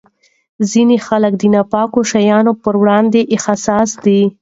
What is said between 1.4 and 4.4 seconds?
ناپاکو شیانو پر وړاندې حساس دي.